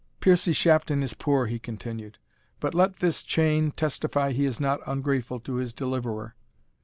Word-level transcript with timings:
"Piercie 0.19 0.51
Shafton 0.51 1.03
is 1.03 1.13
poor," 1.13 1.45
he 1.45 1.59
continued, 1.59 2.17
"but 2.59 2.73
let 2.73 2.95
this 2.95 3.21
chain 3.21 3.69
testify 3.69 4.31
he 4.31 4.47
is 4.47 4.59
not 4.59 4.79
ungrateful 4.87 5.39
to 5.41 5.57
his 5.57 5.73
deliverer." 5.75 6.33